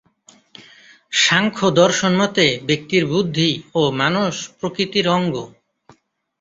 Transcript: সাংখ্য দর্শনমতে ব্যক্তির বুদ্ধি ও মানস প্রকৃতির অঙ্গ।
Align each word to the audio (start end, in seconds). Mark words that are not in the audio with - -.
সাংখ্য 1.17 1.67
দর্শনমতে 1.73 2.45
ব্যক্তির 2.67 3.03
বুদ্ধি 3.05 3.49
ও 3.73 3.91
মানস 3.99 4.35
প্রকৃতির 4.59 5.05
অঙ্গ। 5.09 5.35